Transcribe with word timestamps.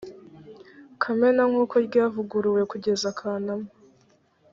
kamena 1.01 1.41
nkuko 1.51 1.75
ryavuguruwe 1.87 2.61
kugeza 2.71 3.07
kanama 3.17 3.69